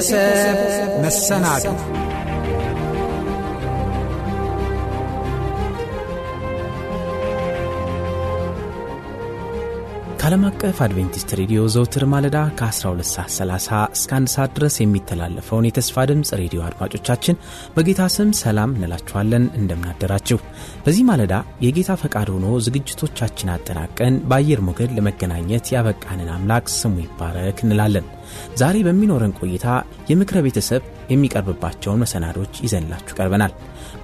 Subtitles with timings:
[0.00, 0.58] የቤተሰብ
[1.04, 1.64] መሰናዶ
[10.28, 16.04] ከዓለም አቀፍ አድቬንቲስት ሬዲዮ ዘውትር ማለዳ ከ12 ሰዓት 30 እስከ 1 ሰዓት ድረስ የሚተላለፈውን የተስፋ
[16.10, 17.38] ድምፅ ሬዲዮ አድማጮቻችን
[17.76, 20.38] በጌታ ስም ሰላም እንላችኋለን። እንደምናደራችሁ።
[20.84, 28.08] በዚህ ማለዳ የጌታ ፈቃድ ሆኖ ዝግጅቶቻችን አጠናቀን በአየር ሞገድ ለመገናኘት ያበቃንን አምላክ ስሙ ይባረክ እንላለን።
[28.56, 29.66] ዛሬ በሚኖረን ቆይታ
[30.10, 33.52] የምክረ ቤተሰብ የሚቀርብባቸውን መሰናዶች ይዘንላችሁ ቀርበናል።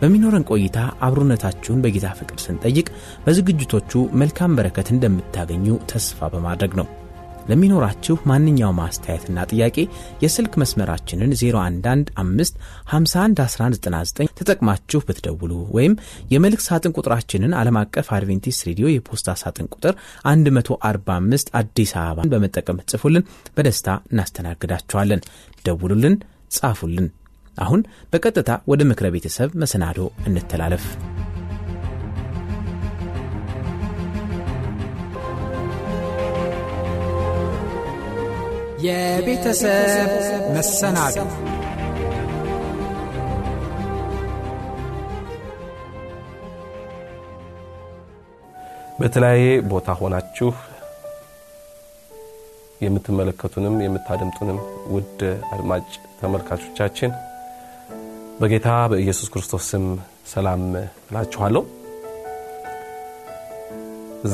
[0.01, 2.87] በሚኖረን ቆይታ አብሮነታችሁን በጌታ ፍቅር ስንጠይቅ
[3.25, 6.87] በዝግጅቶቹ መልካም በረከት እንደምታገኙ ተስፋ በማድረግ ነው።
[7.49, 9.77] ለሚኖራችሁ ማንኛውም አስተያየትና ጥያቄ
[10.23, 15.95] የስልክ መስመራችንን 0115511199 ተጠቅማችሁ ብትደውሉ ወይም
[16.33, 19.95] የመልእክት ሳጥን ቁጥራችንን ዓለም አቀፍ አድቬንቲስት ሬዲዮ የፖስታ ሳጥን ቁጥር
[20.29, 25.21] 145 አዲስ አበባን በመጠቀም ጽፉልን፣ በደስታ እናስተናግዳችኋለን።
[25.65, 26.17] ደውሉልን፣
[26.51, 27.09] ጻፉልን።
[27.57, 27.81] አሁን
[28.13, 30.87] በቀጥታ ወደ ምክረ ቤተሰብ መሰናዶ እንተላለፍ።
[38.85, 40.11] የቤተሰብ
[40.55, 41.17] መሰናዶ
[48.99, 50.49] በተለያየ ቦታ ሆናችሁ
[52.85, 54.59] የምትመለከቱንም የምታደምጡንም
[54.95, 55.21] ውድ
[55.53, 55.87] አድማጭ
[56.21, 57.11] ተመልካቾቻችን
[58.41, 59.85] በጌታ በኢየሱስ ክርስቶስ ስም
[60.27, 60.63] ሰላም
[61.03, 61.63] እላችኋለሁ።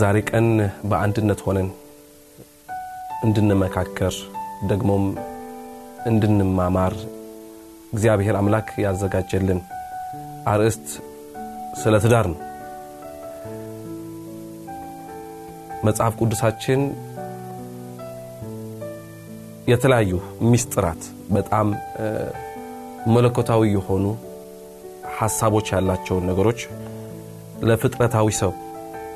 [0.00, 0.46] ዛሬ ቀን
[0.90, 1.68] በአንድነት ሆነን
[3.24, 4.14] እንድንመካከር
[4.66, 5.04] ደግሞም
[6.06, 6.94] እንድንማማር
[7.92, 9.60] እግዚአብሔር አምላክ ያዘጋጀልን
[10.46, 10.86] አርዕስት
[11.82, 12.38] ስለ ትዳር ነው።
[15.84, 16.80] መጽሐፍ ቅዱሳችን
[19.68, 20.12] የተለያዩ
[20.50, 21.66] ሚስጥራት በጣም
[23.08, 24.04] መለኮታዊ የሆኑ
[25.18, 26.60] ሐሳቦች ያላቸውን ነገሮች
[27.62, 28.52] ለፍጥረታዊ ሰው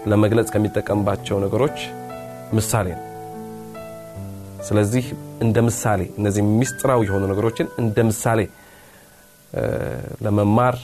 [0.07, 1.77] ለመግለጽ ከሚጠቀምባቸው ነገሮች
[2.53, 3.05] ምሳሌ ነው።
[4.69, 5.05] ስለዚህ
[5.41, 8.41] እንደ ምሳሌ እነዚህ ሚስጥራዊ የሆኑ ነገሮችን እንደ ምሳሌ
[10.25, 10.77] ለመማር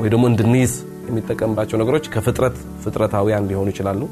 [0.00, 0.72] ወይ ደግሞ እንድንይዝ
[1.08, 4.02] የሚጠቀምባቸው ነገሮች ከፍጥረት ፍጥረታዊያን ሊሆኑ ይችላሉ፣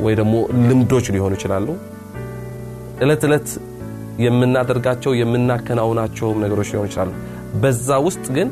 [0.00, 0.34] ወይ ደግሞ
[0.68, 1.68] ልምዶች ሊሆኑ ይችላሉ።
[3.00, 3.48] ዕለት ዕለት
[4.20, 7.12] የምናደርጋቸው የምናከናውናቸውም ነገሮች ሊሆኑ ይችላሉ።
[7.62, 8.48] በዛ ውስጥ ግን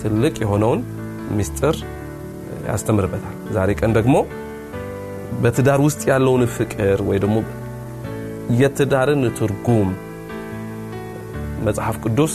[0.00, 0.80] ትልቅ የሆነውን
[1.36, 1.76] ምስጢር
[2.68, 4.16] ያስተምርበታል። ዛሬ ቀን ደግሞ
[5.42, 7.38] በትዳር ውስጥ ያለውን ፍቅር ወይ ደግሞ
[8.58, 9.88] የትዳርን ትርጉም
[11.66, 12.34] መጽሐፍ ቅዱስ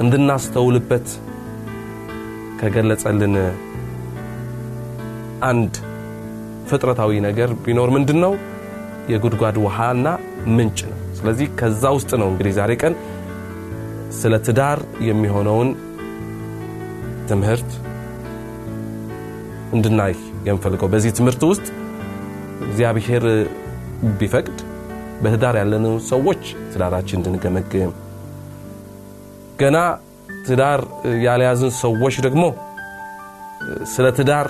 [0.00, 1.08] እንድናስተውልበት
[2.60, 3.34] ከገለጸልን
[5.44, 5.74] አንድ
[6.68, 8.32] ፍጥረታዊ ነገር ቢኖር ምንድን ነው?
[9.08, 10.06] የጉድጓድ ውሃና
[10.56, 12.94] ምንጭ ነው። ስለዚህ ከዛ ውስጥ ነው እንግዲህ ዛሬ ቀን
[14.18, 14.78] ስለ ትዳር
[15.08, 15.70] የሚሆነውን
[17.28, 17.70] ትምህርት
[19.74, 20.14] እንድናይ
[20.48, 21.66] የምፈልገው። በዚህ ትምህርት ውስጥ
[22.64, 23.24] እግዚአብሔር
[24.20, 24.58] ቢፈቅድ
[25.22, 27.92] በትዳር ያለንን ሰዎች ትዳራችን እንድንገመግም፣
[29.60, 29.76] ገና
[30.46, 30.80] ትዳር
[31.26, 32.44] ያልያዝን ሰዎች ደግሞ
[33.92, 34.48] ስለ ትዳር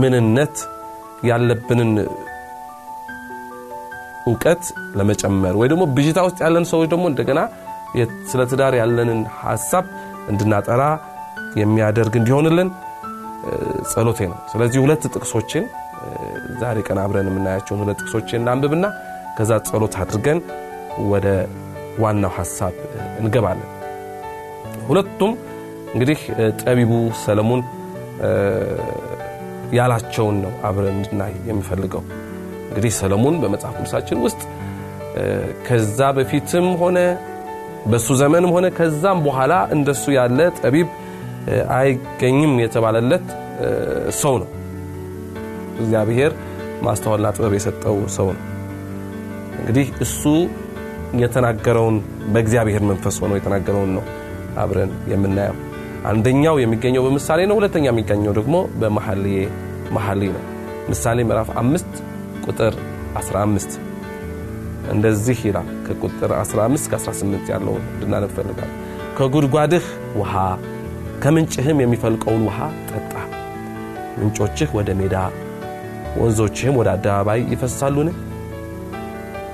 [0.00, 0.56] ምንነት
[1.28, 1.90] ያለብንን
[4.26, 4.62] እውቀት
[4.98, 7.40] ለመጨመር ወይ ደግሞ ብዥታ ውስጥ ያለን ሰዎች ደግሞ እንደገና
[8.30, 9.84] ስለ ትዳር ያለንን ሀሳብ
[10.32, 10.82] እንድናጠራ
[11.60, 12.68] የሚያደርግ እንዲሆንልን
[13.92, 15.64] ጸሎቴ ነው። ስለዚህ ሁለት ጥቅሶችን
[16.62, 18.86] ዛሬ ቀን አብረን የምናያቸውን ሁለት ጥቅሶችን እናንብብና
[19.38, 20.38] ከዛ ጸሎት አድርገን
[21.12, 21.26] ወደ
[22.02, 22.74] ዋናው ሀሳብ
[23.20, 23.70] እንገባለን።
[24.88, 25.32] ሁለቱም
[25.94, 26.20] እንግዲህ
[26.62, 26.92] ጠቢቡ
[27.24, 27.62] ሰለሞን
[29.78, 32.02] ያላቸውን ነው አብረን እንድናይ የሚፈልገው።
[32.76, 34.40] እንግዲህ ሰለሞን በመጽሐፍ ቅዱሳችን ውስጥ
[35.66, 36.98] ከዛ በፊትም ሆነ
[37.86, 40.88] በሱ ዘመንም ሆነ ከዛም በኋላ እንደሱ ያለ ጠቢብ
[41.76, 43.26] አይገኝም የተባለለት
[44.18, 44.48] ሰው ነው።
[45.78, 46.32] እግዚአብሔር
[46.82, 48.42] ማስተዋልና ጥበብ የሰጠው ሰው ነው።
[49.60, 50.22] እንግዲህ እሱ
[51.22, 51.96] የተናገረውን
[52.34, 54.04] በእግዚአብሔር መንፈስ ሆኖ የተናገረውን ነው
[54.58, 55.56] አብረን የምናየው።
[56.06, 59.38] አንደኛው የሚገኘው በምሳሌ ነው። ሁለተኛ የሚገኘው ደግሞ በመኃልየ
[59.92, 60.44] መኃልይ ነው።
[60.90, 61.94] ምሳሌ ምዕራፍ አምስት
[62.46, 62.74] ቁጥር
[63.18, 63.72] 15
[64.92, 68.74] እንደዚህ ይላል። ከቁጥር 15 እስከ 18 ያለውን እንድናነብ እፈልጋለሁ።
[69.18, 69.86] ከጉድጓድህ
[70.20, 70.34] ውሃ
[71.22, 72.58] ከምንጭህም የሚፈልቀውን ውሃ
[72.90, 73.12] ጠጣ።
[74.18, 75.16] ምንጮችህ ወደ ሜዳ
[76.16, 78.08] ወንዞችህም ወደ አደባባይ ይፈሳሉን?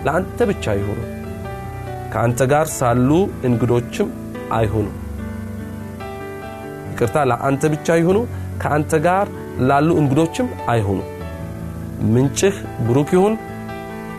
[0.04, 0.98] ለአንተ ብቻ ይሁኑ፣
[2.12, 3.10] ከአንተ ጋር ሳሉ
[3.48, 4.08] እንግዶችም
[4.52, 4.88] አይሁኑ።
[6.92, 8.18] ይቅርታ፣ ለአንተ ብቻ ይሁኑ፣
[8.62, 9.26] ከአንተ ጋር
[9.68, 11.00] ላሉ እንግዶችም አይሁኑ።
[12.06, 12.54] ምንጭህ
[12.86, 13.34] ብሩክ ይሁን፣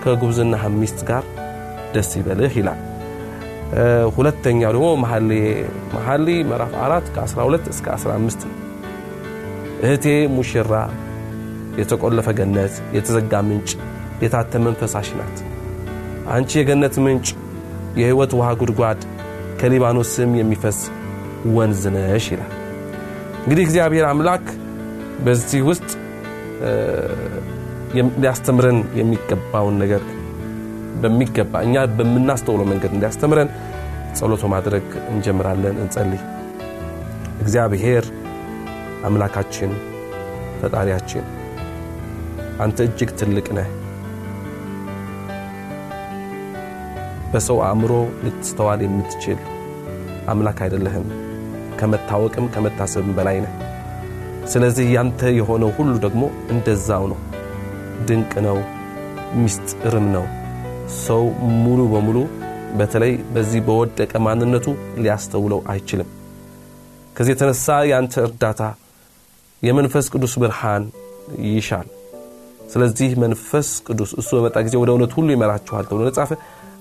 [0.04, 1.24] ከጉብዝና ሚስት ጋር
[1.94, 2.80] ደስ ይበልህ ይላል።
[4.16, 4.88] ሁለተኛው ደግሞ
[5.94, 8.58] መኃልየ ምዕራፍ 4 ከ12 እስከ 15 ነው።
[9.84, 10.74] እህቴ ሙሽራ
[11.80, 13.70] የተቆለፈ ገነት፣ የተዘጋ ምንጭ፣
[14.24, 15.38] የታተመን ፈሳሽ ናት።
[16.34, 17.28] አንቺ የገነት ምንጭ፣
[18.00, 19.02] የሕይወት ውሃ ጉድጓድ፣
[19.60, 20.80] ከሊባኖስ ስም የሚፈስ
[21.56, 22.54] ወንዝ ነሽ ይላል።
[23.44, 24.46] እንግዲህ እግዚአብሔር አምላክ
[25.26, 25.90] በዚህ ውስጥ
[27.96, 30.04] ሊያስተምረን የሚገባውን ነገር
[31.02, 33.50] በሚገባ እኛ በምናስተውለው መንገድ እንዲያስተምረን
[34.18, 36.22] ጸሎቶ ማድረግ እንጀምራለን። እንጸልይ።
[37.44, 38.06] እግዚአብሔር
[39.08, 39.72] አምላካችን
[40.60, 41.24] ፈጣሪያችን
[42.64, 43.70] አንተ እጅግ ትልቅ ነህ።
[47.34, 47.92] በሰው አእምሮ
[48.24, 49.40] ልትስተዋል የምትችል
[50.32, 51.08] አምላክ አይደለህም።
[51.80, 53.54] ከመታወቅም ከመታሰብም በላይ ነህ።
[54.52, 56.24] ስለዚህ ያንተ የሆነው ሁሉ ደግሞ
[56.54, 57.20] እንደዛው ነው።
[58.08, 58.58] ድንቅ ነው፣
[59.42, 60.26] ሚስጥርም ነው።
[61.04, 61.24] ሰው
[61.64, 62.18] ሙሉ በሙሉ
[62.80, 64.66] በተለይ በዚህ በወደቀ ማንነቱ
[64.98, 66.10] ሊያስተውለው አይችልም።
[67.16, 68.62] ከዚህ የተነሳ ያንተ እርዳታ
[69.62, 70.84] የመንፈስ ቅዱስ ብርሃን
[71.50, 71.88] ይሻል።
[72.74, 76.32] ስለዚህ መንፈስ ቅዱስ እሱ በመጣ ጊዜ ወደ እውነት ሁሉ ይመራችኋል ተብሎ ተጻፈ።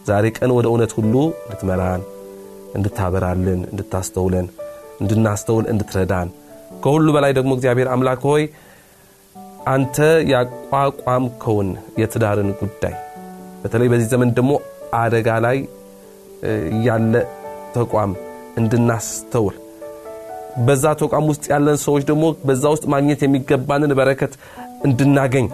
[0.08, 2.02] ዛሬ ቀን ወደ እውነት ሁሉ እንድትመራን፣
[2.76, 4.46] እንድታበራልን፣ እንድታስተውለን፣
[5.00, 6.28] እንድናስተውል እንድትረዳን
[6.82, 8.42] ከሁሉ በላይ ደግሞ እግዚአብሔር አምላክ ሆይ
[9.66, 9.96] አንተ
[10.32, 11.68] ያቋቋምከውን
[12.00, 12.94] የትዳርን ጉዳይ
[13.62, 14.52] በተለይ በዚህ ዘመን ደግሞ
[15.00, 15.58] አደጋ ላይ
[16.86, 17.14] ያለ
[17.74, 18.12] ተቋም
[18.58, 19.56] እንድናስተውል
[20.66, 24.32] በዛ ተቋም ውስጥ ያለን ሰዎች ደግሞ በዛ ውስጥ ማግኘት የሚገባንን በረከት
[24.84, 25.46] እንድናገኝ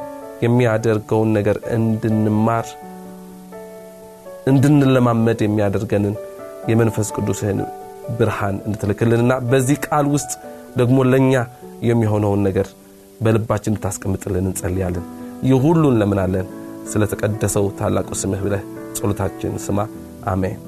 [0.42, 2.66] የሚያደርገውን ነገር እንድንማር
[4.46, 6.14] እንድንለማመድ የሚያደርገንን
[6.68, 7.60] የመንፈስ ቅዱስህን
[8.18, 10.32] ብርሃን እንድትልክልንና በዚህ ቃል ውስጥ
[10.76, 11.34] ደግሞ ለእኛ
[11.82, 12.68] የሚሆነውን ነገር
[13.20, 15.06] በልባችን እንድታስቀምጥልን እንጸልያለን።
[15.42, 16.46] ይህ ሁሉን ለምናለን
[16.92, 18.62] ስለተቀደሰው ታላቁ ስምህ ብለህ
[18.96, 19.78] ጸሎታችን ስማ።
[20.26, 20.58] አሜን።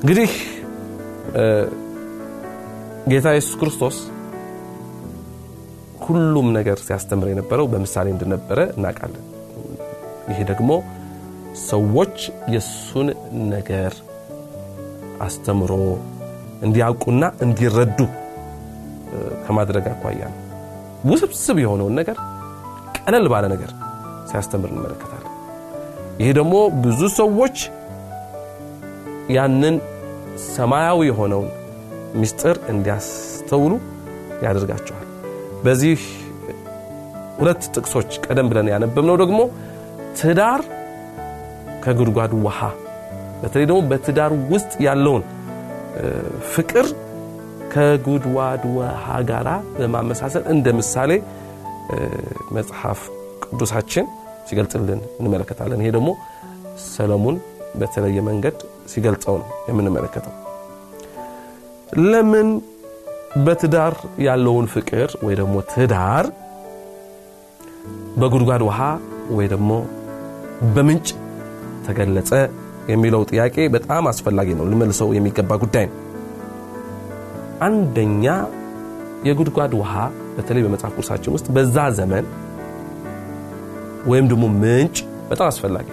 [0.00, 0.32] እንግዲህ
[3.06, 3.96] ጌታ ኢየሱስ ክርስቶስ
[6.06, 9.24] ሁሉም ነገር ሲያስተምር የነበረው በምሳሌ እንደነበረ እናውቃለን።
[10.30, 10.70] ይሄ ደግሞ
[11.68, 12.16] ሰዎች
[12.54, 13.08] የእሱን
[13.52, 13.92] ነገር
[15.26, 15.72] አስተምሮ
[16.62, 17.98] እንዲያውቁና እንዲረዱ
[19.44, 20.42] ከማድረግ አኳያ ነው።
[21.04, 22.16] ውስብስብ የሆነውን ነገር
[22.98, 23.70] ቀለል ባለ ነገር
[24.30, 25.32] ሲያስተምር እንመለከታለን።
[26.20, 26.54] ይሄ ደግሞ
[26.84, 27.56] ብዙ ሰዎች
[29.36, 29.76] ያንን
[30.54, 31.48] ሰማያዊ የሆነውን
[32.20, 33.72] ምስጢር እንዲያስተውሉ
[34.44, 35.02] ያደርጋቸዋል።
[35.64, 36.00] በዚህ
[37.38, 39.38] ሁለት ጥቅሶች ቀደም ብለን ያነበብነው ደግሞ
[40.20, 40.60] ትዳር
[41.84, 42.60] ከጉድጓድ ውሃ
[43.40, 45.24] በተለይ ደግሞ በትዳር ውስጥ ያለውን
[46.54, 46.86] ፍቅር
[47.76, 51.10] ከጉድጓድ ውሃ ጋር በማመሳሰል እንደ ምሳሌ
[52.56, 53.00] መጽሐፍ
[53.44, 54.06] ቅዱሳችን
[54.48, 56.08] ሲገልጽልን እንመለከታለን። ይሄ ደግሞ
[56.86, 57.36] ሰለሞን
[57.74, 58.56] በተለየ መንገድ
[58.92, 60.34] ሲገልጸው ነው የምንመለከተው።
[62.06, 62.48] ለምን
[63.46, 63.94] በትዳር
[64.26, 66.26] ያለውን ፍቅር ወይ ደግሞ ትዳር
[68.16, 68.80] በጉድጓድ ውሃ
[69.30, 69.70] ወይ ደግሞ
[70.74, 71.08] በምንጭ
[71.86, 72.32] ተገለጸ
[72.88, 75.96] የሚለው ጥያቄ በጣም አስፈላጊ ነው፣ ልመልሰው የሚገባ ጉዳይ ነው።
[77.62, 78.24] አንደኛ
[79.26, 79.92] የጉድጓድ ውሃ
[80.36, 82.26] በተለይ በመጽሐፍ ቅዱሳችን ውስጥ በዛ ዘመን
[84.06, 84.96] ወይም ደግሞ ምንጭ
[85.30, 85.88] በጣም አስፈላጊ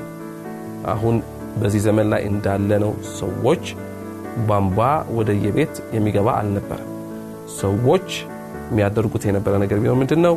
[0.94, 1.16] አሁን
[1.58, 3.64] በዚህ ዘመን ላይ እንዳለነው ሰዎች
[4.48, 4.78] ቧንቧ
[5.18, 6.90] ወደ የቤት የሚገባ አልነበረም።
[7.60, 8.08] ሰዎች
[8.70, 10.36] የሚያደርጉት የነበረ ነገር ቢሆን ምንድን ነው?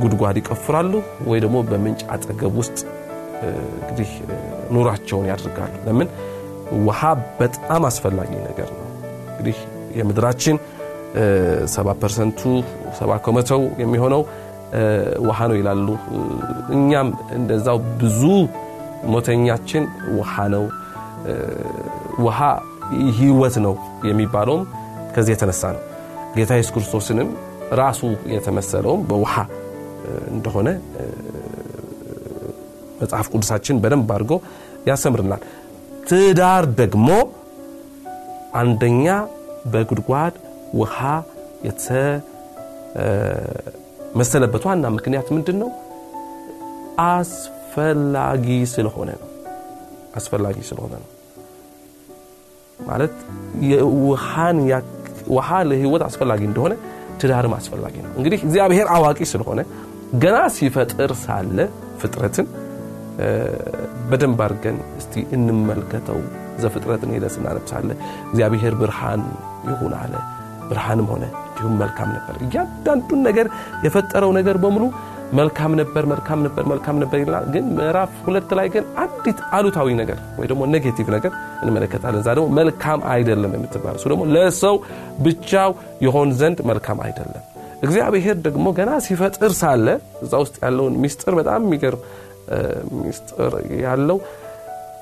[0.00, 0.92] ጉድጓድ ይቆፍራሉ
[1.26, 2.78] ወይ ደግሞ በምንጭ አጠገብ ውስጥ
[3.80, 4.10] እንግዲህ
[4.70, 6.08] ኑሯቸውን ያደርጋሉ። ለምን?
[6.80, 7.00] ውሃ
[7.40, 8.79] በጣም አስፈላጊ ነገር ነው።
[9.40, 9.58] እንግዲህ
[9.98, 10.56] የምድራችን
[11.74, 12.40] ሰባ percent ኡ
[12.98, 14.22] ሰባ ከመቶው የሚሆነው
[15.28, 15.86] ውሃ ነው ይላሉ።
[16.74, 18.20] እኛም እንደዛው ብዙ
[19.12, 19.84] ሞተኛችን
[20.18, 20.64] ውሃ ነው።
[22.24, 22.38] ውሃ
[23.18, 23.74] ሕይወት ነው
[24.08, 24.62] የሚባለውም
[25.14, 25.82] ከዚህ የተነሳ ነው።
[26.36, 27.30] ጌታ ኢየሱስ ክርስቶስንም
[27.80, 28.00] ራሱ
[28.34, 29.34] የተመሰለውም በውሃ
[30.32, 30.68] እንደሆነ
[33.02, 34.32] መጽሐፍ ቅዱሳችን በደንብ አድርጎ
[34.88, 35.42] ያሰምርናል።
[36.08, 37.08] ትዳር ደግሞ
[38.58, 39.06] አንደኛ
[39.72, 40.34] በጉድጓድ
[40.74, 40.98] ውሃ
[44.06, 45.70] የተመሰለበት ዋና ምክንያት ምንድን ነው?
[47.10, 49.28] አስፈላጊ ስለሆነ ነው።
[50.16, 51.08] አስፈላጊ ስለሆነ ነው።
[52.80, 53.14] ማለት
[55.30, 56.72] ውሃ ለህይወት አስፈላጊ እንደሆነ
[57.20, 59.60] ትዳርም አስፈላጊ ነው። እንግዲህ እግዚአብሔር አዋቂ ስለሆነ
[60.22, 61.58] ገና ሲፈጥር ሳለ
[62.00, 62.46] ፍጥረትን
[64.10, 66.18] በደንብ አድርገን እስቲ እንመልከተው
[66.58, 67.90] ዘፍጥረትን ሄደን ስናነብ ሳለ
[68.30, 69.22] እግዚአብሔር ብርሃን
[69.70, 70.14] ይሁን አለ።
[70.70, 73.46] ብርሃንም ሆነ እንዲሁም መልካም ነበር። እያንዳንዱን ነገር
[73.86, 74.84] የፈጠረው ነገር በሙሉ
[75.32, 80.18] መልካም ነበር መልካም ነበር መልካም ነበር ይላል። ግን ምዕራፍ ሁለት ላይ ግን አንዲት አሉታዊ ነገር
[80.38, 84.76] ወይ ደግሞ negative ነገር እንመለከታለን። እዛ ደግሞ መልካም አይደለም የምትባል እሱ ደግሞ ለሰው
[85.26, 85.70] ብቻው
[86.06, 87.44] የሆን ዘንድ መልካም አይደለም።
[87.82, 89.86] እግዚአብሔር ደግሞ ገና ሲፈጥር ሳለ
[90.24, 92.02] እዛ ውስጥ ያለውን ሚስጥር በጣም የሚገርም
[93.00, 93.52] ሚስጥር
[93.84, 94.18] ያለው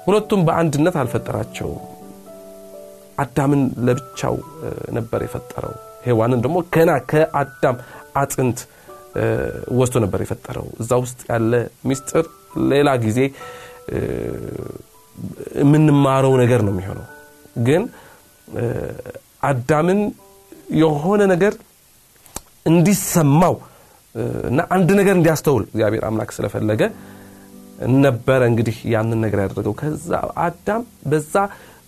[0.08, 1.80] ሁለቱም በአንድነት አልፈጠራቸውም።
[3.18, 4.34] አዳምን ለብቻው
[4.96, 5.72] ነበር የፈጠረው።
[6.04, 7.76] ሔዋንን ደግሞ ገና ከአዳም
[8.16, 8.58] አጥንት
[9.78, 11.52] ወስዶ ነበር የፈጠረው። እዛ ውስጥ ያለ
[11.88, 12.24] ሚስጥር
[12.72, 13.18] ሌላ ጊዜ
[15.62, 17.06] የምንማረው ነገር ነው የሚሆነው።
[17.66, 17.82] ግን
[19.42, 20.00] አዳምን
[20.78, 21.52] የሆነ ነገር
[22.66, 23.54] እንዲሰማው
[24.48, 26.82] እና አንድ ነገር እንዲያስተውል እግዚአብሔር አምላክ ስለፈለገ
[28.02, 30.10] ነበረ እንግዲህ ያንን ነገር ያደረገው። ከዛ
[30.44, 31.34] አዳም በዛ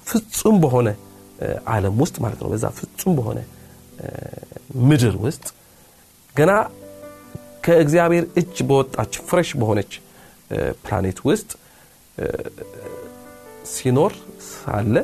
[0.06, 0.88] ፍጹም በሆነ
[1.72, 3.38] ዓለም ውስጥ ማለት ነው በዛ ፍጹም በሆነ
[4.88, 5.46] ምድር ውስጥ
[6.34, 6.52] ገና
[7.64, 9.92] ከእግዚአብሔር እጅ በወጣች fresh በሆነች
[10.84, 11.50] ፕላኔት ውስጥ
[13.72, 14.12] ሲኖር
[14.50, 14.94] ሳለ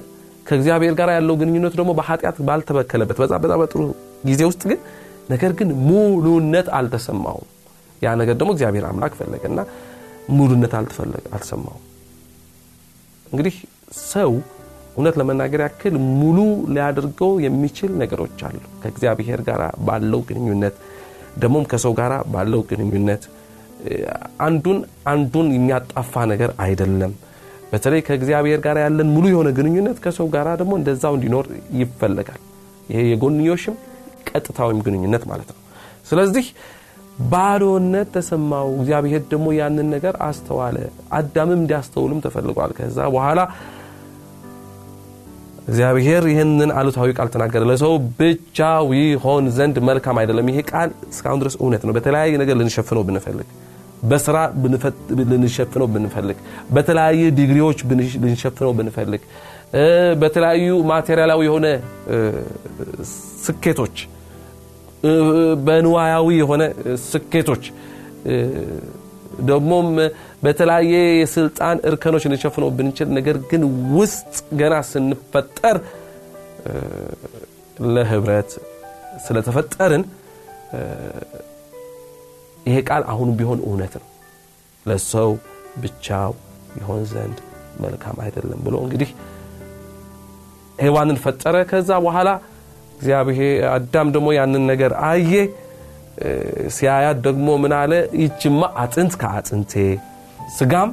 [0.47, 3.81] ከእግዚአብሔር ጋር ያለው ግንኙነት ደግሞ በኃጢአት ባልተበከለበት በዛ በዛ በጥሩ
[4.27, 4.81] ጊዜ ውስጥ ግን
[5.31, 7.47] ነገር ግን ሙሉነት አልተሰማውም።
[8.03, 9.59] ያ ነገር ደግሞ እግዚአብሔር አምላክ ፈለገና
[10.29, 11.83] ሙሉነት አልተሰማውም።
[13.27, 13.57] እንግዲህ
[14.11, 14.33] ሰው
[14.97, 16.39] እውነት ለመናገር ያክል ሙሉ
[16.75, 20.77] ሊያደርገው የሚችል ነገሮች አሉ። ከእግዚአብሔር ጋር ባለው ግንኙነት
[21.39, 23.25] ደግሞም ከሰው ጋር ባለው ግንኙነት
[24.41, 27.13] አንዱን አንዱን የሚያጣፋ ነገር አይደለም።
[27.73, 31.47] በተለይ ከእግዚአብሔር ጋር ያለን ሙሉ የሆነ ግንኙነት ከሰው ጋር ደግሞ እንደዛው እንዲኖር
[31.81, 32.41] ይፈለጋል።
[32.91, 33.77] ይሄ የጎንዮሽም
[34.31, 35.61] ቀጥታዊም ግንኙነት ማለት ነው።
[36.11, 36.47] ስለዚህ
[37.27, 40.77] ባዶነት ተሰማው። እግዚአብሔር ደግሞ ያንን ነገር አስተዋለ።
[41.19, 43.41] አዳምም እንዲያስተውልም ተፈልጓል። ከዛ በኋላ
[45.69, 51.55] እግዚአብሔር ይህንን አሉታዊ ቃል ተናገረ። ለሰው ብቻው ይሆን ዘንድ መልካም አይደለም። ይሄ ቃል እስካሁን ድረስ
[51.63, 53.49] እውነት ነው። በተለያየ ነገር ልንሸፍነው ብንፈልግ
[54.03, 54.37] በስራ
[55.33, 56.39] ልንሸፍነው ብንፈልግ
[56.71, 57.79] በተለያየ ዲግሪዎች
[58.25, 59.23] ልንሸፍነው ብንፈልግ
[60.21, 61.67] በተለያዩ ማቴሪያላዊ የሆነ
[63.45, 63.97] ስኬቶች
[65.67, 66.63] በንዋያዊ የሆነ
[67.05, 67.65] ስኬቶች።
[69.49, 69.89] ደግሞም
[70.45, 73.63] በተለያየ የስልጣን እርከኖች ልንሸፍነው ብንችል ነገር ግን
[73.97, 75.77] ውስጥ ገና ስንፈጠር
[77.95, 78.51] ለህብረት
[79.27, 80.05] ስለተፈጠርን
[82.67, 84.07] ይሄ ቃል አሁኑ ቢሆን እውነት ነው።
[84.87, 85.31] ለሰው
[85.83, 86.33] ብቻው
[86.81, 87.39] ይሆን ዘንድ
[87.85, 89.11] መልካም አይደለም ብሎ እንግዲህ
[90.79, 92.29] ሔዋንን ፈጠረ። ከዛ በኋላ
[92.97, 95.33] እግዚአብሔር አዳም ደግሞ ያንን ነገር አየ።
[96.77, 97.93] ሲያያት ደግሞ ምን አለ?
[98.23, 99.73] ይችማ አጥንት ከአጥንቴ
[100.57, 100.91] ስጋም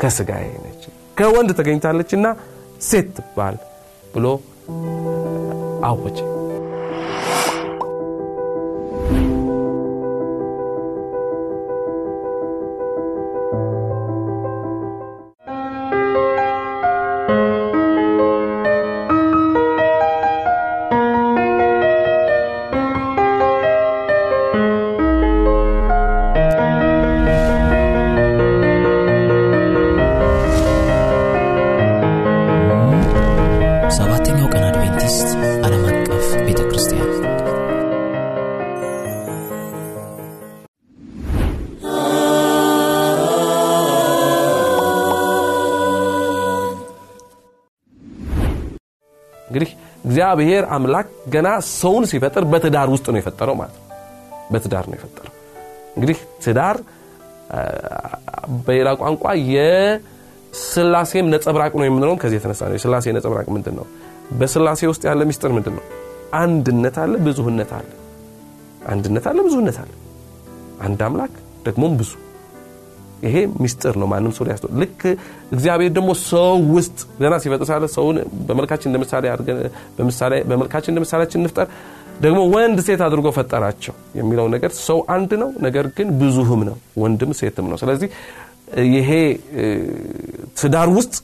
[0.00, 0.82] ከስጋዬ ነች።
[1.18, 2.26] ከወንድ ተገኝታለችና
[2.82, 3.56] ሴት ትባል
[4.14, 4.26] ብሎ
[5.84, 6.18] አወጀ
[50.32, 53.84] እግዚአብሔር አምላክ ገና ሰውን ሲፈጥር በትዳር ውስጥ ነው የፈጠረው ማለት ነው።
[54.52, 55.32] በትዳር ነው የፈጠረው።
[55.96, 56.76] እንግዲህ ትዳር
[58.66, 63.86] በሌላ ቋንቋ የስላሴም ነጸብራቅ ነው የምንለውም ከዚህ የተነሳ ነው። የስላሴ ነጸብራቅ ምንድን ነው
[64.40, 65.84] በስላሴ ውስጥ ያለ ሚስጥር ምንድን ነው
[66.40, 67.90] አንድነት አለ ብዙህነት አለ።
[68.88, 69.90] አንድነት አለ ብዙህነት አለ።
[70.80, 71.34] አንድ አምላክ
[71.66, 72.12] ደግሞም ብዙ
[73.22, 75.00] ይሄ ሚስጥር ነው። ማንም ሰው ሊያስተው ልክ
[75.52, 78.16] እግዚአብሔር ደግሞ ሰው ውስጥ ገና ሲፈጥር ሳለ ሰውን
[78.48, 79.24] በመልካችን እንደምሳሌ
[80.50, 80.94] በመልካችን
[82.22, 87.30] ደግሞ ወንድ ሴት አድርጎ ፈጠራቸው የሚለው ነገር ሰው አንድ ነው ነገር ግን ብዙህም ነው ወንድም
[87.38, 88.08] ሴትም ነው። ስለዚህ
[88.94, 89.10] ይሄ
[90.60, 91.14] ትዳር ውስጥ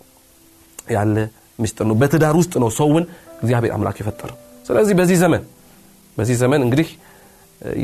[0.90, 1.16] ያለ
[1.58, 3.04] ሚስጥር ነው። በትዳር ውስጥ ነው ሰውን
[3.42, 4.38] እግዚአብሔር አምላክ የፈጠረው።
[4.68, 5.42] ስለዚህ በዚህ ዘመን
[6.16, 6.88] በዚህ ዘመን እንግዲህ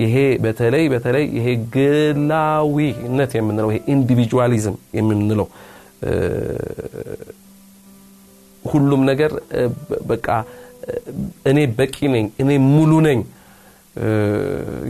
[0.00, 0.14] ይሄ
[0.45, 5.47] በተለይ በተለይ ይሄ ግላዊነት የምንለው ይሄ ኢንዲቪጁዋሊዝም የምንለው
[8.62, 9.33] ሁሉም ነገር
[10.11, 10.26] በቃ
[11.50, 13.21] እኔ በቂ ነኝ፣ እኔ ሙሉ ነኝ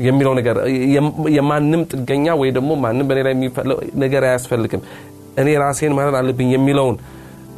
[0.07, 0.57] የሚለው ነገር
[1.37, 4.83] የማንም ጥገኛ ወይ ደግሞ ማንም በእኔ ላይ የሚፈለው ነገር አያስፈልግም፣
[5.43, 6.97] እኔ ራሴን ማረን አለብኝ የሚለውን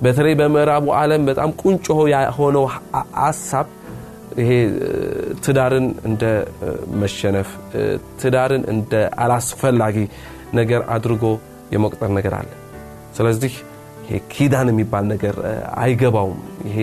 [0.05, 2.65] በተለይ በምዕራቡ ዓለም በጣም ቁንጮ የሆነው
[3.21, 3.67] ሀሳብ
[4.41, 4.51] ይሄ
[5.45, 6.23] ትዳርን እንደ
[7.03, 7.49] መሸነፍ
[8.23, 8.93] ትዳርን እንደ
[9.25, 9.97] አላስፈላጊ
[10.55, 11.25] ነገር አድርጎ
[11.75, 12.51] የመቁጠር ነገር አለ።
[13.17, 13.53] ስለዚህ
[14.05, 15.37] ይሄ ኪዳን የሚባል ነገር
[15.83, 16.79] አይገባውም። ይሄ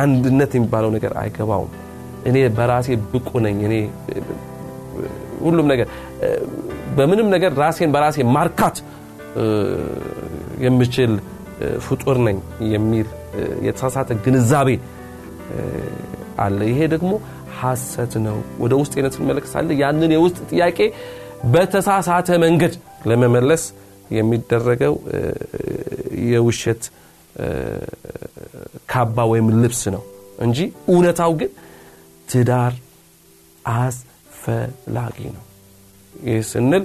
[0.00, 1.72] አንድነት የሚባለው ነገር አይገባውም።
[2.26, 3.74] እኔ በራሴ ብቁ ነኝ፣ እኔ
[5.44, 5.88] ሁሉም ነገር
[6.96, 8.76] በምንም ነገር ራሴን በራሴ ማርካት
[10.64, 11.12] የምችል
[11.86, 12.36] ፍጡር ነኝ
[12.72, 13.08] የሚል
[13.66, 14.68] የተሳሳተ ግንዛቤ
[16.40, 17.12] አለ። ይሄ ደግሞ
[17.58, 20.78] ሐሰት ነው። ወደ ውስጥ ነት ስንመለከት ሳለ ያንን የውስጥ ጥያቄ
[21.52, 22.74] በተሳሳተ መንገድ
[23.10, 23.62] ለመመለስ
[24.10, 24.94] የሚደረገው
[26.30, 26.82] የውሸት
[28.92, 30.02] ካባ ወይም ልብስ ነው
[30.38, 30.58] እንጂ
[30.92, 31.50] እውነታው ግን
[32.28, 32.72] ትዳር
[33.76, 35.44] አስፈላጊ ነው።
[36.14, 36.84] ይህ ስንል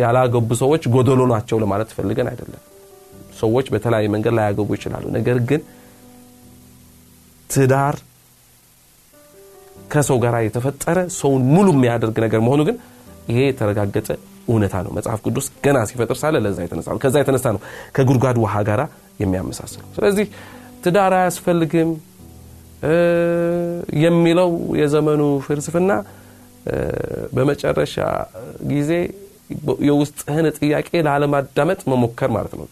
[0.00, 2.62] ያላገቡ ሰዎች ጎደሎ ናቸው ለማለት ፈልገን አይደለም።
[3.40, 5.60] ሰዎች በተለያየ መንገድ ላያገቡ ይችላሉ። ነገር ግን
[7.50, 7.96] ትዳር
[9.92, 12.76] ከሰው ጋር የተፈጠረ ሰውን ሙሉ የሚያደርግ ነገር መሆኑ ግን
[13.30, 14.08] ይሄ የተረጋገጠ
[14.48, 17.60] እውነታ ነው። መጽሐፍ ቅዱስ ገና ሲፈጥር ሳለ ለዛ የተነሳ ነው። ከዛ የተነሳ ነው
[17.96, 18.80] ከጉድጓድ ውሃ ጋር
[19.20, 20.26] የሚያመሳስለው። ስለዚህ
[20.84, 21.90] ትዳር አያስፈልግም
[24.04, 25.90] የሚለው የዘመኑ ፍልስፍና
[27.36, 27.96] በመጨረሻ
[28.72, 28.90] ጊዜ
[29.88, 32.66] የውስጥህን ጥያቄ ላለማዳመጥ መሞከር ማለት ነው።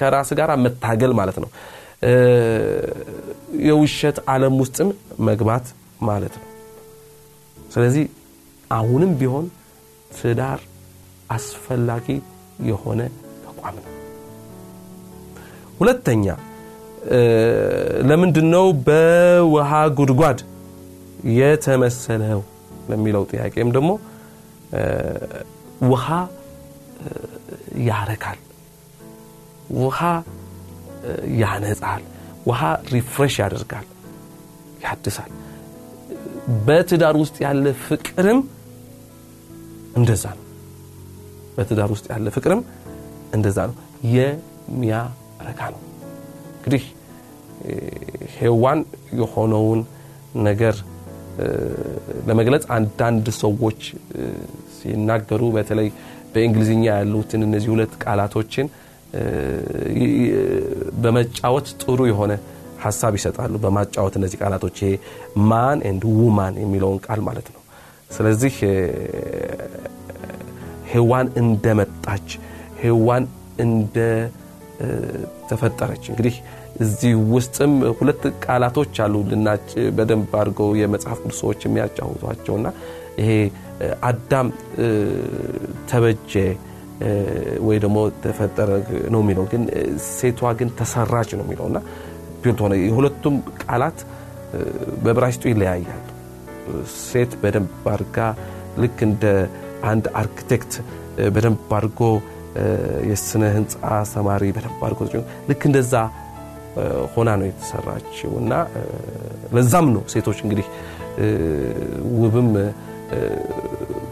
[0.00, 1.48] ከራስ ጋር መታገል ማለት ነው።
[3.64, 4.88] የውሸት ዓለም ውስጥም
[5.20, 5.66] መግባት
[6.02, 6.48] ማለት ነው።
[7.72, 8.04] ስለዚህ
[8.70, 9.46] አሁንም ቢሆን
[10.18, 10.60] ትዳር
[11.30, 12.06] አስፈላጊ
[12.66, 13.00] የሆነ
[13.46, 13.90] ተቋም ነው።
[15.78, 16.26] ሁለተኛ
[18.10, 18.52] ለምንድን
[18.86, 20.38] በውሃ ጉድጓድ
[21.38, 22.40] የተመሰለው
[22.90, 23.90] ለሚለው ጥያቄም ደግሞ
[25.82, 26.06] ውሃ
[27.86, 28.38] ያረካል፣
[29.78, 30.00] ውሃ
[31.40, 32.02] ያነጻል፣
[32.46, 32.60] ውሃ
[32.94, 33.86] refresh ያደርጋል፣
[34.84, 35.30] ያድሳል።
[36.66, 38.40] በትዳር ውስጥ ያለ ፍቅርም
[39.96, 40.42] እንደዛ ነው።
[41.56, 42.60] በትዳር ውስጥ ያለ ፍቅርም
[43.34, 43.76] እንደዛ ነው፣
[44.16, 45.80] የሚያረካ ነው።
[46.56, 46.84] እንግዲህ
[48.36, 48.80] ሔዋን
[49.20, 49.80] የሆነውን
[50.46, 50.76] ነገር
[52.28, 53.80] ለመግለጽ አንዳንድ ሰዎች
[54.76, 55.88] ሲናገሩ በተለይ
[56.34, 58.66] በእንግሊዝኛ ያሉትን እነዚህ ሁለት ቃላቶችን
[61.02, 62.32] በመጫወት ጥሩ የሆነ
[62.84, 64.92] ሀሳብ ይሰጣሉ። በማጫወት እነዚህ ቃላቶች ይሄ
[65.50, 67.60] man and woman የሚለውን ቃል ማለት ነው።
[68.16, 68.54] ስለዚህ
[70.92, 72.28] ሔዋን እንደመጣች
[72.82, 73.24] ሔዋን
[73.64, 73.96] እንደ
[75.50, 76.34] ተፈጠረች እንግዲህ
[76.80, 82.66] እዚህ ውስጥም ሁለት ቃላቶች አሉ ልናጭ በደንብ አድርገው የመጽሐፍ ቅዱስ ሰዎች የሚያጫውቷቸውና
[83.20, 83.30] ይሄ
[84.08, 84.48] አዳም
[85.90, 86.32] ተበጀ
[87.66, 88.68] ወይ ደግሞ ተፈጠረ
[89.14, 89.62] ነው የሚለው። ግን
[90.10, 91.78] ሴቷ ግን ተሰራች ነው የሚለው እና
[92.42, 93.98] ቢልት ሆነ የሁለቱም ቃላት
[95.04, 96.02] በብራይስጡ ይለያያሉ።
[97.00, 98.18] ሴት በደንብ አድርጋ
[98.82, 99.24] ልክ እንደ
[99.84, 100.72] አንድ አርክቴክት
[101.34, 102.00] በደንብ አድርጎ
[103.10, 105.00] የስነ ህንፃ አስተማሪ በደንብ አድርጎ
[105.50, 105.94] ልክ እንደዛ
[107.14, 108.52] ሆና ነው የተሰራችው። እና
[109.56, 110.66] ለዛም ነው ሴቶች እንግዲህ
[112.22, 112.48] ውብም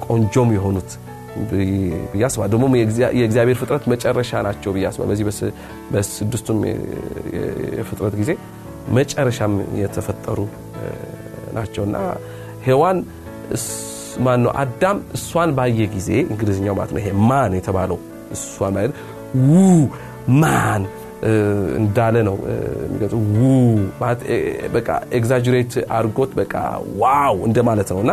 [0.06, 0.90] ቆንጆም የሆኑት
[2.26, 2.64] አስባለሁ። ደግሞ
[3.18, 5.26] የእግዚአብሔር ፍጥረት መጨረሻ ናቸው አስባለሁ። በዚህ
[5.94, 6.58] በስድስቱም
[7.76, 8.30] የፍጥረት ጊዜ
[8.96, 10.38] መጨረሻም የተፈጠሩ
[11.54, 11.96] ናቸው እና
[12.66, 12.98] ሔዋን
[14.24, 17.98] ማን ነው አዳም እሷን ባየ ጊዜ እንግሊዝኛው ማለት ነው ይሄ man የተባለው
[18.36, 18.96] እሷን ማለት
[19.52, 19.62] wo
[20.42, 20.82] man
[21.80, 22.36] እንዳለ ነው
[22.84, 23.50] የሚገልጹ wo
[24.00, 24.20] ማለት
[24.74, 26.54] በቃ exaggerate አድርጎት በቃ
[27.02, 28.12] wow እንደማለት ነው እና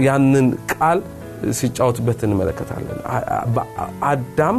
[0.00, 0.98] ያንን ቃል
[1.52, 2.98] ሲጫወትበት እንመለከታለን።
[4.10, 4.58] አዳም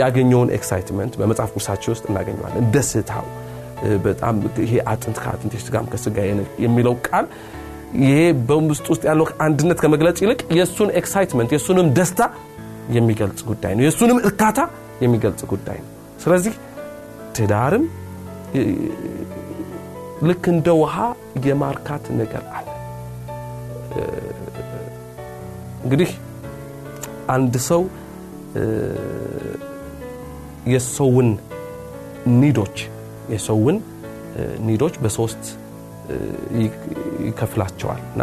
[0.00, 3.26] ያገኘውን excitement በመጽሐፍ ቅዱሳችን ውስጥ እናገኘዋለን። ደስታው
[4.04, 6.18] በጣም ይሄ አጥንት ከአጥንት ስጋም ከስጋ
[6.64, 7.26] የሚለው ቃል
[8.02, 8.16] ይሄ
[8.48, 12.22] በውስጥ ውስጥ ያለው አንድነት ከመግለጽ ይልቅ የእሱን excitement የእሱንም ደስታ
[12.96, 14.58] የሚገልጽ ጉዳይ ነው። የእሱንም እርካታ
[15.00, 15.90] የሚገልጽ ጉዳይ ነው።
[16.24, 16.54] ስለዚህ
[17.36, 17.84] ትዳርም
[20.28, 20.96] ልክ እንደ ውሃ
[21.46, 22.66] የማርካት ነገር አለ።
[25.84, 26.10] እንግዲህ
[27.28, 27.82] አንድ ሰው
[30.66, 31.28] የሰውን
[32.36, 32.78] ኒዶች
[33.30, 33.76] የሰውን
[34.60, 35.44] ኒዶች በሶስት
[37.26, 38.22] ይከፍላቸዋል እና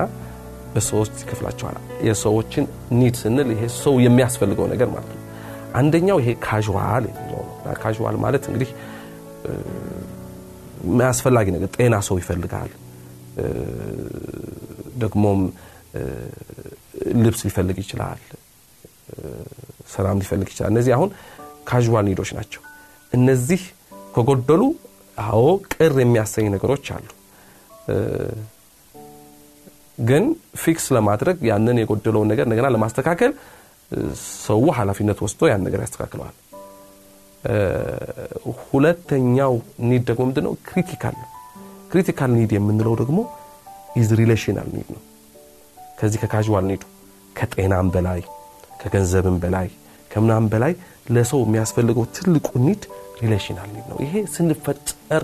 [0.75, 1.75] በሰዎች ይከፍላቸዋል።
[2.07, 2.65] የሰዎችን
[2.99, 5.19] ኒድ ስንል ይሄ ሰው የሚያስፈልገው ነገር ማለት ነው።
[5.73, 8.69] አንደኛው ይሄ ካዥዋል የሚለው ነው። ማለት እንግዲህ
[11.07, 12.71] አስፈላጊ ነገር ጤና ሰው ይፈልጋል።
[15.03, 15.41] ደግሞም
[17.23, 18.21] ልብስ ሊፈልግ ይችላል።
[19.93, 21.09] ስራም ሊፈልግ ይችላል። እነዚህ አሁን
[21.69, 22.61] casual need ኦች ናቸው።
[23.13, 23.61] እነዚህ
[24.15, 24.61] ከጎደሉ
[25.23, 27.07] አዎ ቅር የሚያሰኝ ነገሮች አሉ።
[30.01, 30.23] ግን
[30.61, 33.31] fix ለማድረግ ያንን የጎደለውን ነገር እንደገና ለማስተካከል
[34.45, 36.35] ሰው ኃላፊነት ወስዶ ያን ነገር ያስተካክለዋል።
[38.63, 39.53] ሁለተኛው
[39.89, 40.53] need ደግሞ ምንድን ነው?
[40.67, 41.15] critical
[41.91, 43.19] critical need የምንለው ደግሞ
[43.95, 45.01] is relational need ነው።
[45.99, 46.83] ከዚህ ከ casual need ኡ
[47.35, 48.21] ከጤናም በላይ
[48.81, 49.67] ከገንዘብም በላይ
[50.11, 50.73] ከምናም በላይ
[51.09, 52.83] ለሰው የሚያስፈልገው ትልቁ need
[53.21, 55.23] relational need ነው። ይሄ ስንፈጠር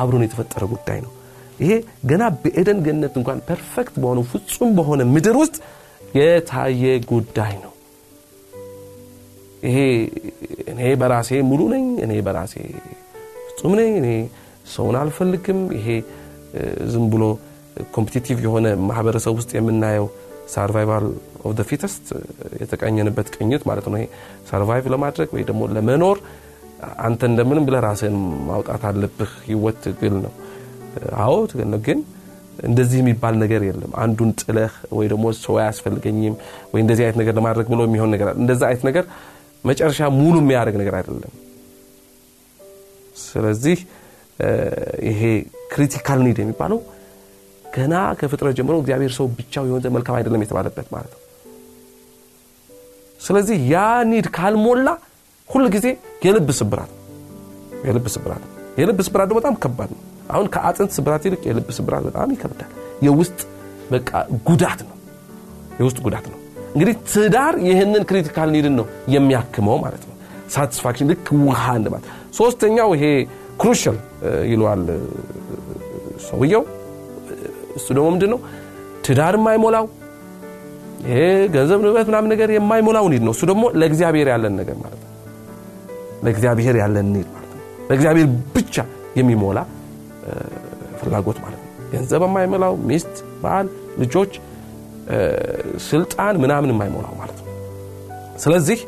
[0.00, 1.12] አብሮን የተፈጠረ ጉዳይ ነው።
[1.60, 1.72] ይሄ
[2.10, 5.56] ገና በኤደን ገነት እንኳን perfect በሆነው ፍጹም በሆነ ምድር ውስጥ
[6.16, 7.72] የታየ ጉዳይ ነው።
[9.66, 9.78] ይሄ
[10.72, 12.54] እኔ በራሴ ሙሉ ነኝ፣ እኔ በራሴ
[13.48, 14.08] ፍጹም ነኝ፣ እኔ
[14.74, 15.88] ሰውን አልፈልግም። ይሄ
[16.92, 17.24] ዝም ብሎ
[17.94, 20.06] competitive የሆነ ማህበረሰብ ውስጥ የምናየው
[20.54, 21.06] survival
[21.44, 22.06] of the fittest
[22.62, 24.06] የተቃኘንበት ቅኝት ማለት ነው። ይሄ
[24.94, 26.18] ለማድረግ ወይ ደግሞ ለመኖር
[27.06, 28.16] አንተ እንደምንም ብለህ ራስህን
[28.48, 30.32] ማውጣት አለብህ። ህይወት ትግል ነው።
[31.24, 31.98] አዎ ትግል ነው። ግን
[32.64, 36.34] እንደዚህ የሚባል ነገር የለም። አንዱን ጥለህ ወይ ደግሞ ሰው አያስፈልገኝም
[36.72, 39.04] ወይ እንደዚህ አይነት ነገር ለማድረግ ብሎ የሚሆን ነገር እንደዛ አይነት ነገር
[39.64, 41.32] መጨረሻ ሙሉ የሚያደርግ ነገር አይደለም።
[43.24, 43.78] ስለዚህ
[45.08, 45.22] ይሄ
[45.72, 46.78] critical need የሚባለው
[47.74, 51.20] ገና ከፍጥረት ጀምሮ እግዚአብሔር ሰው ብቻው የሆነ መልካም አይደለም የተባለበት ማለት ነው።
[53.20, 53.78] ስለዚህ ያ
[54.10, 54.88] need ካልሞላ
[55.48, 55.86] ሁል ጊዜ
[56.26, 56.90] የልብ ስብራት
[57.86, 58.44] የልብ ስብራት
[58.78, 62.70] የልብ ስብራት በጣም ከባድ ነው። አሁን ከአጥንት ስብራት ይልቅ የልብ ስብራት በጣም ይከብዳል።
[63.02, 63.38] የውስጥ
[63.90, 64.10] በቃ
[64.48, 64.96] ጉዳት ነው።
[65.80, 66.38] የውስጥ ጉዳት ነው።
[66.74, 70.14] እንግዲህ ትዳር ይህንን critical need ን ነው የሚያክመው ማለት ነው።
[70.50, 72.06] satisfaction ልክ ውሃ እንደማለት።
[72.36, 73.04] ሶስተኛው ይሄ
[73.60, 73.96] crucial
[74.44, 74.82] ይለዋል
[76.28, 76.62] ሰውየው።
[77.80, 78.40] እሱ ደግሞ ምንድን ነው
[79.06, 79.86] ትዳር የማይሞላው
[81.54, 85.08] ገንዘብ ንብረት ምናምን ነገር የማይሞላው need ነው። እሱ ደግሞ ለእግዚአብሔር ያለን ነገር ማለት ነው።
[86.24, 88.76] ለእግዚአብሔር ያለን need ማለት ነው። ለእግዚአብሔር ብቻ
[89.18, 89.58] የሚሞላ
[91.00, 93.66] ፍላጎት ማለት ነው። ገንዘብ የማይሞላው ሚስት፣ ባል፣
[93.98, 94.32] ልጆች፣
[95.86, 97.54] ስልጣን ምናምን የማይሞላው ማለት ነው።
[98.44, 98.78] ስለዚህ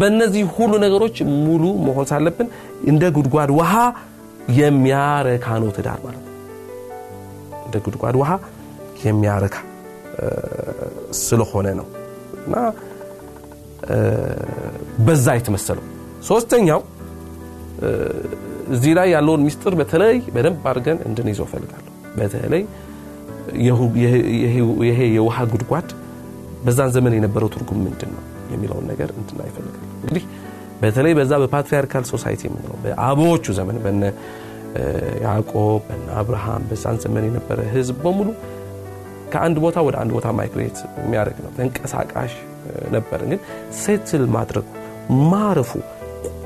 [0.00, 2.48] በእነዚህ ሁሉ ነገሮች ሙሉ መሆን ሳለብን
[2.86, 3.72] እንደ ጉድጓድ ውሃ
[4.58, 6.31] የሚያረካ ነው ትዳር ማለት ነው።
[7.72, 8.30] እንደ ጉድጓድ ውሃ
[9.02, 9.56] የሚያረካ
[11.20, 11.86] ስለሆነ ነው
[12.46, 12.54] እና
[15.06, 15.84] በዛ የተመሰለው
[16.28, 16.80] ሶስተኛው
[18.74, 22.62] እዚህ ላይ ያለውን ሚስጥር በተለይ በደንብ አድርገን እንድንይዘው እፈልጋለሁ። በተለይ
[24.84, 25.88] ይሄ የውሃ ጉድጓድ
[26.66, 30.24] በዛን ዘመን የነበረው ትርጉም ምንድን ነው የሚለውን ነገር እንትና ይፈልጋል። እንግዲህ
[30.82, 33.78] በተለይ በዛ በ patriarchal society የምንለው በአበዎቹ ዘመን
[35.24, 38.28] ያዕቆብ በነ አብርሃም በዛን ዘመን የነበረ ህዝብ በሙሉ
[39.32, 42.32] ከአንድ ቦታ ወደ አንድ ቦታ migrate የሚያደርግ ነው። ተንቀሳቃሽ
[42.90, 43.40] ነበር። ግን
[43.80, 44.66] ሴትል ማድረጉ
[45.30, 45.72] ማረፉ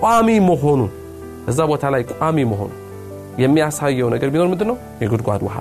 [0.00, 0.92] ቋሚ መሆኑን
[1.50, 2.70] እዛ ቦታ ላይ ቋሚ መሆኑ
[3.42, 4.76] የሚያሳየው ነገር ቢኖር ምንድን ነው?
[5.02, 5.56] የጉድጓድ ውሃ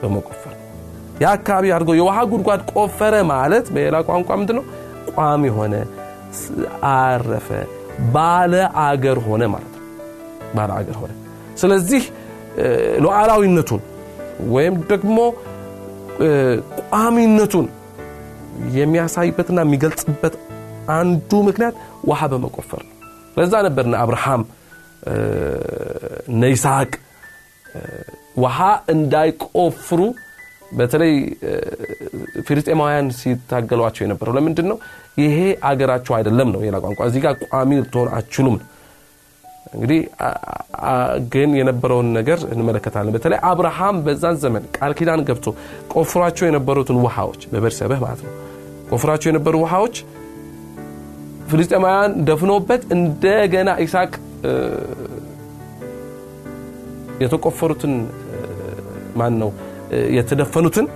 [0.00, 0.54] በመቆፈር
[1.16, 1.28] ያ
[1.68, 4.64] አድርገው የውሃ ጉድጓድ ቆፈረ ማለት በሌላ ቋንቋ ምንድን ነው?
[5.12, 5.74] ቋሚ ሆነ፣
[6.94, 7.48] አረፈ፣
[8.14, 8.52] ባለ
[8.84, 9.84] አገር ሆነ ማለት ነው።
[10.56, 11.12] ባለ አገር ሆነ።
[11.56, 12.02] ስለዚህ
[13.04, 13.82] ሉዓላዊነቱን
[14.54, 15.18] ወይም ደግሞ
[16.92, 17.66] ቋሚነቱን
[18.76, 20.34] የሚያሳይበትና የሚገልጽበት
[20.94, 21.74] አንዱ ምክንያት
[22.10, 22.92] ውሃ በመቆፈር ነው።
[23.36, 24.42] ለዛ ነበር እነ አብርሃም
[26.30, 26.42] እነ
[28.36, 28.58] ውሃ
[28.94, 30.00] እንዳይቆፍሩ
[30.72, 31.12] በተለይ
[32.46, 34.78] ፊልስጤማውያን ሲታገሏቸው የነበረው ለምንድን ነው?
[35.22, 35.36] ይሄ
[35.68, 38.66] አገራቸው አይደለም ነው ሌላ ቋንቋ። እዚህ ጋር ቋሚ ልትሆን አችሉም ነው።
[39.72, 40.00] እንግዲህ
[41.30, 45.46] ግን የነበረውን ነገር እንመለከታለን። በተለይ አብርሃም በዛን ዘመን ቃል ኪዳን ገብቶ
[45.94, 48.32] ቆፍሯቸው የነበሩትን ውሃዎች በቤርሳቤህ ማለት ነው
[48.90, 49.96] ቆፍሯቸው የነበሩ ውሃዎች
[51.50, 54.12] ፍልስጤማውያን ደፍኖበት እንደገና ይስሐቅ
[57.22, 57.92] የተቆፈሩትን
[59.16, 59.50] ማን ነው
[60.16, 60.86] የተደፈኑትን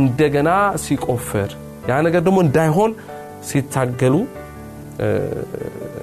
[0.00, 0.50] እንደገና
[0.84, 1.50] ሲቆፍር
[1.90, 2.92] ያ ነገር ደግሞ እንዳይሆን
[3.48, 4.14] ሲታገሉ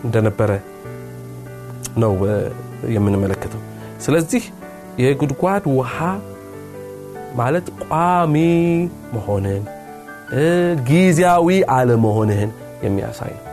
[0.06, 0.52] እንደነበረ
[1.98, 2.14] ነው
[2.96, 3.62] የምንመለከተው።
[4.02, 4.44] ስለዚህ
[4.98, 5.96] የጉድጓድ ውሃ
[7.36, 8.36] ማለት ቋሚ
[9.16, 9.64] መሆንን
[10.90, 12.52] ጊዜያዊ አለመሆንህን
[12.86, 13.44] የሚያሳይ ነው።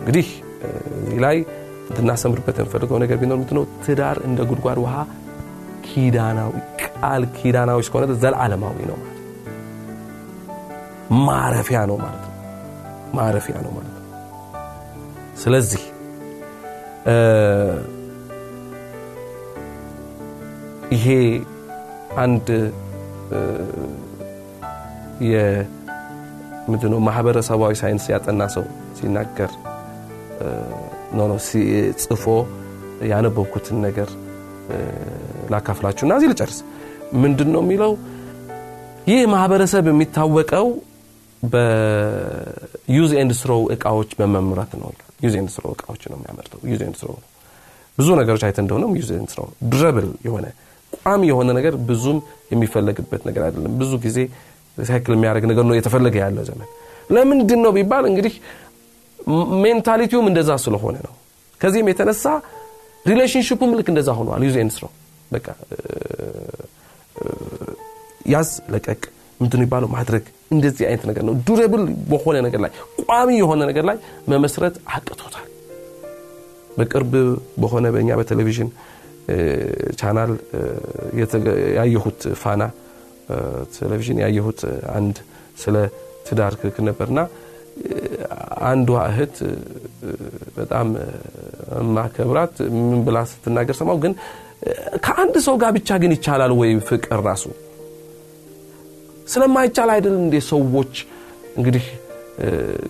[0.00, 0.26] እንግዲህ
[0.96, 1.36] እዚህ ላይ
[1.90, 4.94] እንድናሰምርበት የምፈልገው ነገር ቢኖር ምንድነው ትዳር እንደ ጉድጓድ ውሃ
[5.86, 9.16] ኪዳናዊ ቃል ኪዳናዊ እስከሆነ ዘላለማዊ ነው ማለት
[11.20, 12.34] ማረፊያ ነው ማለት ነው
[13.16, 14.04] ማረፊያ ነው ማለት ነው
[15.42, 15.82] ስለዚህ
[20.92, 21.06] ይሄ
[22.24, 22.48] አንድ
[26.70, 28.64] ምንድነው ማህበረሰባዊ ሳይንስ ያጠና ሰው
[28.98, 29.50] ሲናገር
[31.12, 31.38] ነው
[32.02, 32.24] ጽፎ
[33.10, 34.08] ያነበብኩትን ነገር
[35.52, 36.58] ላካፍላችሁ እና እዚህ ልጨርስ።
[37.22, 37.92] ምንድን ነው የሚለው?
[39.10, 40.66] ይህ ማህበረሰብ የሚታወቀው
[41.42, 46.96] በ use and throw እቃዎች በማምረት ነው use and throw እቃዎች ነው የሚያመርተው use and
[47.00, 47.16] throw
[47.98, 50.46] ብዙ ነገሮች አይተ እንደሆነም use throw durable የሆነ
[50.92, 52.18] ቋሚ የሆነ ነገር ብዙም
[52.52, 54.18] የሚፈለግበት ነገር አይደለም። ብዙ ጊዜ
[54.82, 56.68] cycle የሚያደርግ ነገር ነው የተፈለገ ያለው ዘመን።
[57.10, 58.34] ለምንድን ነው ቢባል እንግዲህ
[59.62, 61.14] mentality ውም እንደዛ ስለሆነ ነው።
[61.60, 62.24] ከዚህም የተነሳ
[63.06, 64.92] relationship ኡም ልክ እንደዛ ሆኗል። use throw
[65.30, 65.46] በቃ
[68.30, 69.02] ያዝ ለቀቅ
[69.40, 72.70] ምንድን ይባላል ማድረግ እንደዚህ አይነት ነገር ነው። durable በሆነ ነገር ላይ
[73.02, 73.96] ቋሚ የሆነ ነገር ላይ
[74.32, 75.46] መመስረት አቅቶታል።
[76.78, 77.12] በቅርብ
[77.62, 78.68] በሆነ በእኛ በቴሌቪዥን
[80.00, 80.30] ቻናል
[81.78, 82.62] ያየሁት ፋና
[83.76, 84.60] ቴሌቪዥን ያየሁት
[84.96, 85.16] አንድ
[85.62, 85.76] ስለ
[86.28, 87.20] ትዳር ክርክር ነበርና
[88.68, 89.36] አንዷ እህት
[90.56, 90.88] በጣም
[91.96, 94.12] የማከብራት ምን ብላ ስትናገር ሰማሁ ግን
[95.06, 97.44] ከአንድ ሰው ጋር ብቻ ግን ይቻላል ወይ ፍቅር ራሱ
[99.30, 100.94] ስለማይቻል አይደል እንዴ ሰዎች
[101.56, 101.86] እንግዲህ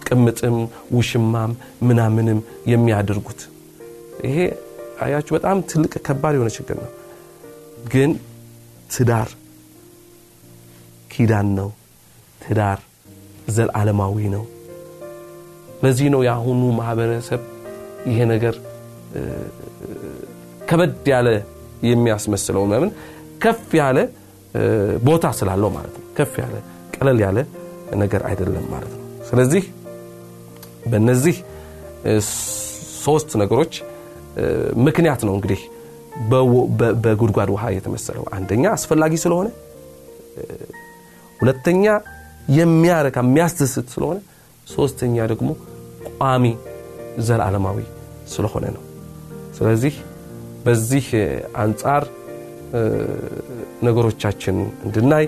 [0.07, 0.57] ቅምጥም
[0.97, 2.39] ውሽማም ምናምንም
[2.73, 3.41] የሚያደርጉት?
[4.27, 4.37] ይሄ
[5.03, 6.91] አያችሁ በጣም ትልቅ ከባድ የሆነ ችግር ነው።
[7.93, 8.11] ግን
[8.95, 9.29] ትዳር
[11.11, 11.69] ኪዳን ነው።
[12.41, 12.79] ትዳር
[13.49, 14.45] ዘላለማዊ ነው።
[15.83, 17.43] ለዚህ ነው የአሁኑ ማህበረሰብ
[18.09, 18.55] ይሄ ነገር
[20.71, 21.29] ከበድ ያለ
[21.91, 22.91] የሚያስመስለው። ለምን?
[23.43, 23.99] ከፍ ያለ
[25.05, 26.55] ቦታ ስላለው ማለት ነው። ከፍ ያለ
[26.95, 27.39] ቀለል ያለ
[28.03, 29.65] ነገር አይደለም ማለት ነው። ስለዚህ
[30.91, 31.37] በእነዚህ
[33.05, 33.75] ሶስት ነገሮች
[34.87, 35.61] ምክንያት ነው እንግዲህ
[37.05, 39.49] በጉድጓድ ውሃ የተመሰለው። አንደኛ አስፈላጊ ስለሆነ
[41.41, 41.85] ሁለተኛ
[42.59, 44.19] የሚያረካ የሚያስደስት ስለሆነ
[44.67, 45.51] ሶስተኛ ደግሞ
[46.19, 46.45] ቋሚ
[47.27, 47.79] ዘላለማዊ
[48.35, 48.83] ስለሆነ ነው።
[49.59, 49.95] ስለዚህ
[50.65, 51.07] በዚህ
[51.63, 52.03] አንጻር
[53.83, 55.27] ነገሮቻችን እንድናይ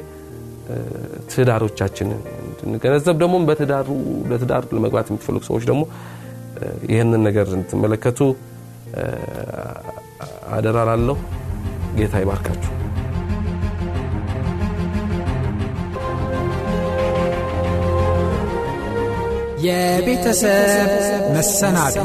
[1.32, 3.88] ትዳሮቻችንን እንድንገነዘብ ደግሞ በትዳሩ
[4.30, 5.82] ለትዳር ለመግባት የምትፈልጉ ሰዎች ደግሞ
[6.92, 8.20] ይህንን ነገር እንድትመለከቱ
[10.56, 11.16] አደራ ላለሁ
[11.98, 12.70] ጌታ ይባርካችሁ።
[19.66, 20.90] የቤተሰብ
[21.34, 21.96] መሰናዶ